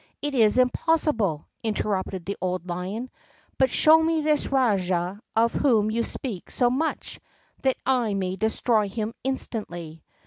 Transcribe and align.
"It 0.19 0.33
is 0.33 0.57
impossible!" 0.57 1.45
interrupted 1.61 2.25
the 2.25 2.35
old 2.41 2.67
lion; 2.67 3.11
"but 3.59 3.69
show 3.69 4.01
me 4.01 4.23
this 4.23 4.47
rajah 4.51 5.21
of 5.35 5.53
whom 5.53 5.91
you 5.91 6.01
speak 6.01 6.49
so 6.49 6.71
much, 6.71 7.19
that 7.61 7.77
I 7.85 8.15
may 8.15 8.35
destroy 8.35 8.89
him 8.89 9.13
instantly!" 9.23 10.01